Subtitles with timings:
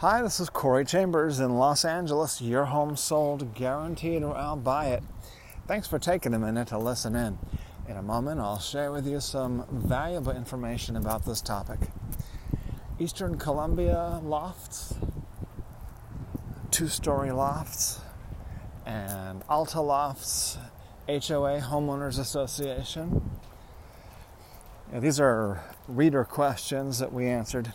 [0.00, 2.40] Hi, this is Corey Chambers in Los Angeles.
[2.40, 5.02] Your home sold, guaranteed, or I'll buy it.
[5.66, 7.38] Thanks for taking a minute to listen in.
[7.86, 11.80] In a moment, I'll share with you some valuable information about this topic.
[12.98, 14.94] Eastern Columbia lofts,
[16.70, 18.00] two story lofts,
[18.86, 20.56] and Alta Lofts
[21.08, 23.32] HOA Homeowners Association.
[24.94, 27.74] These are reader questions that we answered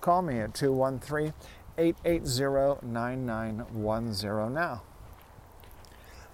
[0.00, 1.34] Call me at 213
[1.76, 4.82] 880 9910 now.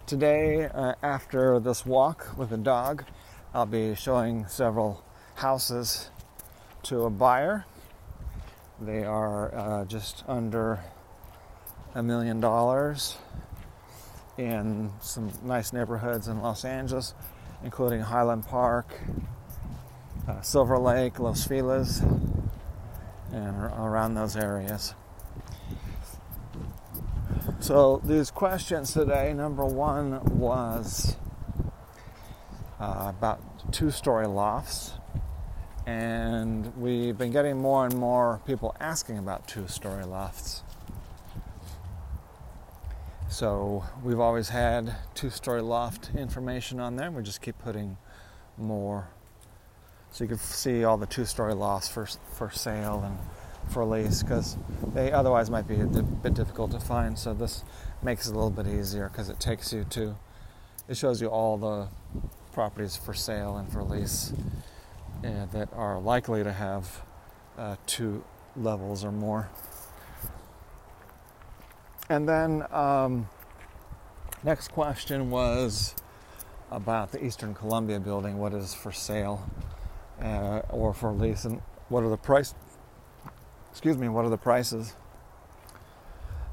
[0.06, 3.05] Today, uh, after this walk with the dog,
[3.53, 5.03] I'll be showing several
[5.34, 6.11] houses
[6.84, 7.64] to a buyer.
[8.81, 10.78] They are uh, just under
[11.92, 13.17] a million dollars
[14.39, 17.14] in some nice neighborhoods in Los Angeles,
[17.64, 19.00] including Highland Park,
[20.28, 22.00] uh, Silver Lake, Los Feliz,
[23.37, 24.95] and around those areas.
[27.61, 31.17] So, these questions today number one was
[32.81, 34.93] uh, about two story lofts,
[35.87, 40.62] and we've been getting more and more people asking about two story lofts.
[43.28, 47.97] So, we've always had two story loft information on there, we just keep putting
[48.56, 49.09] more
[50.11, 53.19] so you can see all the two-story lofts for for sale and
[53.73, 54.57] for lease because
[54.95, 57.19] they otherwise might be a bit difficult to find.
[57.19, 57.65] So this
[58.03, 60.17] makes it a little bit easier because it takes you to
[60.89, 61.89] it shows you all the
[62.53, 64.33] properties for sale and for lease
[65.25, 67.03] uh, that are likely to have
[67.59, 68.25] uh, two
[68.56, 69.49] levels or more.
[72.09, 73.28] And then um,
[74.45, 75.95] next question was
[76.71, 78.39] about the Eastern Columbia building.
[78.39, 79.49] What is for sale?
[80.21, 82.54] Uh, or for lease, and what are the price?
[83.71, 84.94] Excuse me, what are the prices?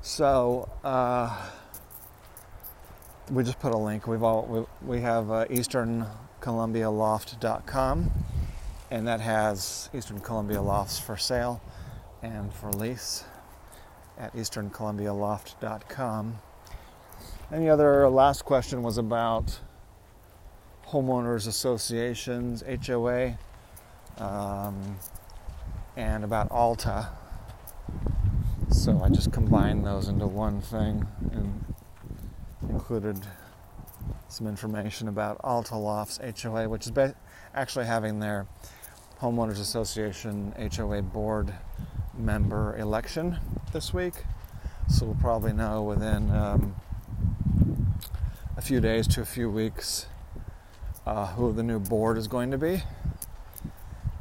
[0.02, 1.50] So uh,
[3.32, 4.08] we just put a link.
[4.08, 4.66] We've all we,
[4.96, 8.12] we have uh, EasternColumbiaLoft.com,
[8.92, 11.62] and that has Eastern Columbia lofts for sale
[12.22, 13.24] and for lease
[14.18, 16.40] at EasternColumbiaLoft.com.
[17.52, 19.60] And the other last question was about
[20.88, 23.38] homeowners associations, HOA
[24.18, 24.98] um,
[25.96, 27.10] and about Alta.
[28.70, 31.64] So I just combined those into one thing and
[32.70, 33.20] included
[34.28, 37.14] some information about Alta Lofts HOA, which is
[37.54, 38.48] actually having their
[39.22, 41.54] homeowners association HOA board
[42.18, 43.40] member election
[43.72, 44.14] this week.
[44.90, 46.76] So we'll probably know within um,
[48.58, 50.08] a few days to a few weeks
[51.06, 52.84] uh, who the new board is going to be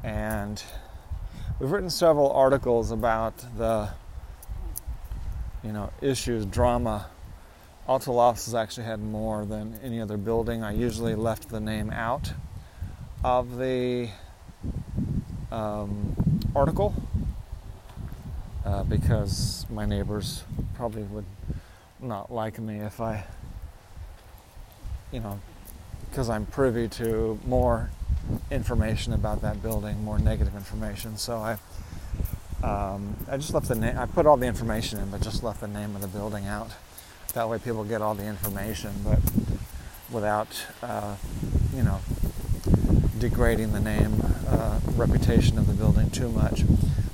[0.03, 0.63] and
[1.59, 3.89] we've written several articles about the
[5.63, 7.07] you know issues drama.
[7.89, 10.63] Alta lofts has actually had more than any other building.
[10.63, 12.33] I usually left the name out
[13.25, 14.09] of the
[15.51, 16.17] um,
[16.55, 16.95] article
[18.65, 21.25] uh, because my neighbors probably would
[22.01, 23.25] not like me if i
[25.13, 25.39] you know
[26.11, 27.91] because i'm privy to more
[28.53, 31.17] information about that building, more negative information.
[31.17, 31.53] So I,
[32.63, 33.99] um, I just left the name.
[33.99, 36.71] I put all the information in, but just left the name of the building out.
[37.35, 39.19] That way, people get all the information, but
[40.11, 41.17] without, uh,
[41.75, 42.01] you know,
[43.19, 46.65] degrading the name, uh, reputation of the building too much.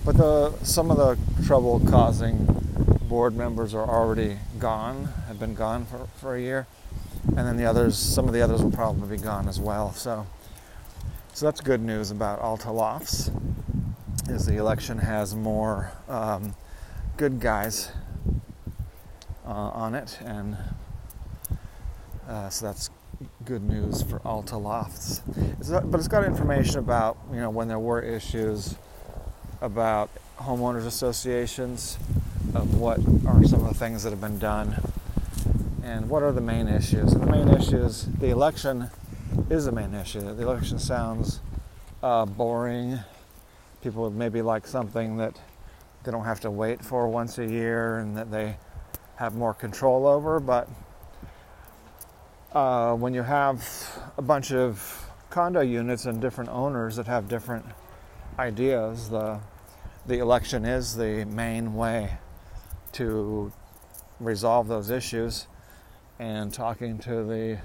[0.04, 2.46] But the some of the trouble-causing
[3.08, 6.66] board members are already gone, have been gone for, for a year,
[7.28, 9.92] and then the others, some of the others will probably be gone as well.
[9.92, 10.26] So
[11.38, 13.30] so that's good news about Alta Lofts,
[14.28, 16.52] is the election has more um,
[17.16, 17.92] good guys
[19.46, 20.56] uh, on it, and
[22.28, 22.90] uh, so that's
[23.44, 25.22] good news for Alta Lofts.
[25.60, 28.74] It's but it's got information about you know when there were issues
[29.60, 31.98] about homeowners associations,
[32.52, 32.98] of what
[33.28, 34.74] are some of the things that have been done,
[35.84, 37.12] and what are the main issues.
[37.12, 38.90] And the main issues, the election
[39.50, 40.20] is the main issue.
[40.20, 41.40] The election sounds
[42.02, 42.98] uh, boring.
[43.82, 45.40] People would maybe like something that
[46.04, 48.56] they don't have to wait for once a year and that they
[49.16, 50.40] have more control over.
[50.40, 50.68] But
[52.52, 53.66] uh, when you have
[54.16, 57.64] a bunch of condo units and different owners that have different
[58.38, 59.40] ideas, the
[60.06, 62.16] the election is the main way
[62.92, 63.52] to
[64.20, 65.46] resolve those issues.
[66.18, 67.58] And talking to the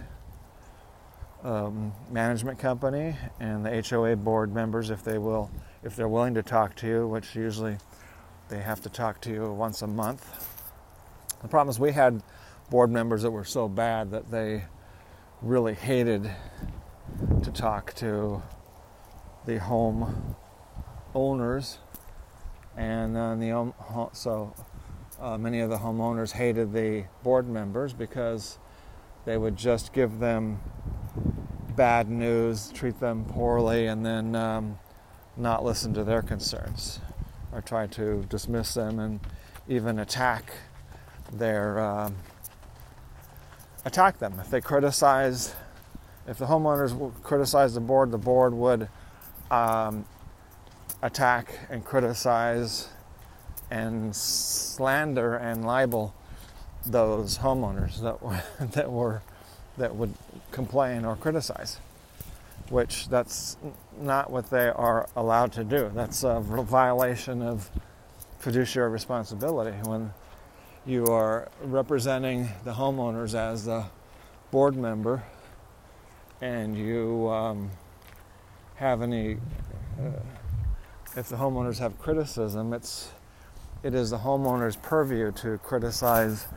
[1.43, 5.51] um, management company and the HOA board members, if they will,
[5.83, 7.77] if they're willing to talk to you, which usually
[8.49, 10.47] they have to talk to you once a month.
[11.41, 12.21] The problem is we had
[12.69, 14.63] board members that were so bad that they
[15.41, 16.31] really hated
[17.43, 18.41] to talk to
[19.45, 20.35] the home
[21.13, 21.79] owners,
[22.77, 23.73] and then the
[24.13, 24.53] so
[25.19, 28.57] uh, many of the homeowners hated the board members because
[29.25, 30.59] they would just give them
[31.75, 34.77] bad news, treat them poorly, and then um,
[35.37, 36.99] not listen to their concerns
[37.51, 39.19] or try to dismiss them and
[39.67, 40.51] even attack
[41.31, 42.15] their um,
[43.85, 44.39] attack them.
[44.39, 45.55] If they criticize
[46.27, 48.87] if the homeowners criticize the board the board would
[49.51, 50.05] um,
[51.01, 52.89] attack and criticize
[53.69, 56.13] and slander and libel
[56.85, 59.21] those homeowners that were, that were
[59.77, 60.13] that would
[60.51, 61.79] complain or criticize
[62.69, 63.57] which that's
[63.99, 67.69] not what they are allowed to do that's a violation of
[68.39, 70.13] fiduciary responsibility when
[70.85, 73.85] you are representing the homeowners as the
[74.51, 75.23] board member
[76.41, 77.71] and you um,
[78.75, 79.37] have any
[79.99, 80.09] uh,
[81.15, 83.11] if the homeowners have criticism, it's
[83.83, 86.47] it is the homeowner's purview to criticize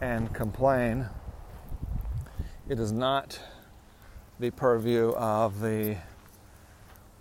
[0.00, 1.06] and complain.
[2.68, 3.40] It is not
[4.38, 5.96] the purview of the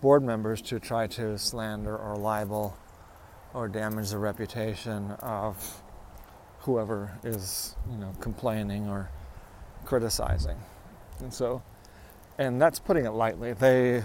[0.01, 2.77] board members to try to slander or libel
[3.53, 5.81] or damage the reputation of
[6.59, 9.09] whoever is, you know, complaining or
[9.85, 10.57] criticizing.
[11.19, 11.61] And so
[12.37, 13.53] and that's putting it lightly.
[13.53, 14.03] They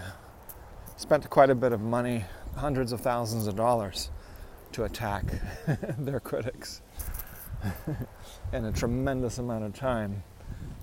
[0.97, 2.25] spent quite a bit of money
[2.55, 4.11] hundreds of thousands of dollars
[4.71, 5.25] to attack
[5.99, 6.83] their critics
[8.53, 10.23] and a tremendous amount of time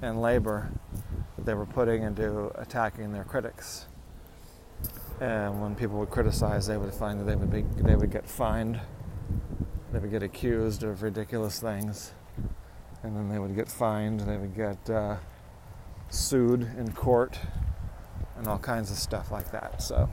[0.01, 0.71] and labor
[1.35, 3.85] that they were putting into attacking their critics.
[5.19, 8.27] And when people would criticize, they would find that they would be they would get
[8.27, 8.79] fined,
[9.91, 12.13] they would get accused of ridiculous things,
[13.03, 14.21] and then they would get fined.
[14.21, 15.17] They would get uh,
[16.09, 17.37] sued in court,
[18.37, 19.81] and all kinds of stuff like that.
[19.81, 20.09] So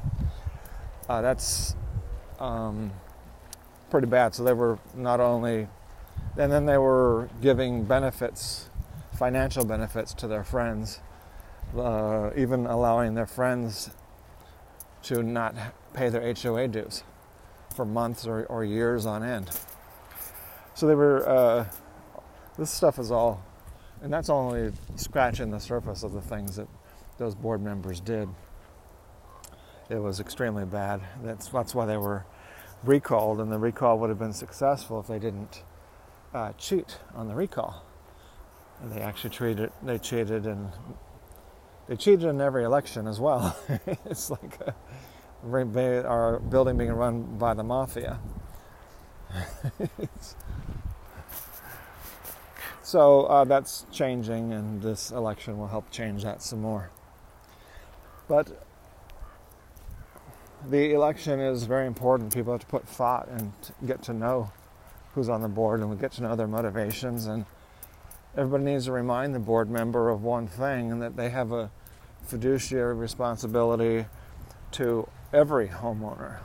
[1.09, 1.77] uh, that's
[2.41, 2.91] um,
[3.91, 4.35] pretty bad.
[4.35, 5.69] So they were not only,
[6.37, 8.69] and then they were giving benefits,
[9.19, 11.01] financial benefits to their friends,
[11.77, 13.91] uh, even allowing their friends
[15.03, 15.55] to not
[15.95, 17.03] pay their HOA dues
[17.75, 19.51] for months or, or years on end.
[20.75, 21.67] So they were, uh,
[22.59, 23.43] this stuff is all,
[24.03, 26.69] and that's only scratching the surface of the things that
[27.19, 28.29] those board members did
[29.89, 31.01] it was extremely bad.
[31.23, 32.25] That's that's why they were
[32.83, 35.63] recalled, and the recall would have been successful if they didn't
[36.35, 37.85] uh, cheat on the recall.
[38.83, 40.71] And they actually treated they cheated and
[41.89, 43.57] they cheated in every election as well.
[44.07, 44.75] it's like a,
[46.05, 48.19] our building being run by the mafia.
[52.83, 56.91] so uh, that's changing, and this election will help change that some more.
[58.29, 58.67] But
[60.69, 62.35] the election is very important.
[62.35, 63.53] People have to put thought and
[63.87, 64.51] get to know
[65.15, 67.27] who's on the board and we get to know their motivations.
[67.27, 67.47] And
[68.37, 71.71] everybody needs to remind the board member of one thing and that they have a
[72.27, 74.05] fiduciary responsibility
[74.73, 76.39] to every homeowner,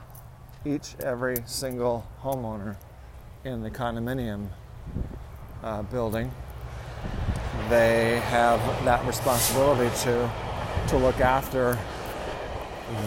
[0.63, 2.77] each every single homeowner
[3.43, 4.47] in the condominium
[5.63, 6.31] uh, building.
[7.69, 10.31] They have that responsibility to
[10.87, 11.77] to look after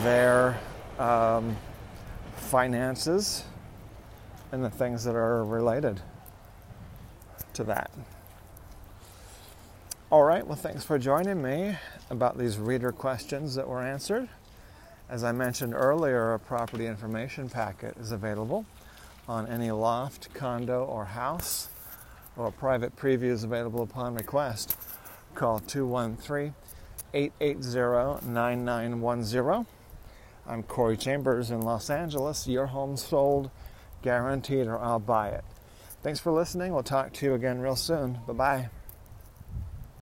[0.03, 0.59] their
[0.99, 1.57] um,
[2.37, 3.45] finances,
[4.53, 6.01] and the things that are related
[7.55, 7.91] to that.
[10.15, 11.77] All right, well, thanks for joining me
[12.09, 14.29] about these reader questions that were answered.
[15.09, 18.65] As I mentioned earlier, a property information packet is available
[19.27, 21.69] on any loft, condo, or house,
[22.37, 24.77] or a private preview is available upon request.
[25.35, 26.55] Call 213
[27.13, 29.67] 880 9910
[30.47, 32.47] I'm Corey Chambers in Los Angeles.
[32.47, 33.51] Your home sold,
[34.03, 35.45] guaranteed, or I'll buy it.
[36.05, 36.73] Thanks for listening.
[36.73, 38.21] We'll talk to you again real soon.
[38.29, 38.69] Bye bye.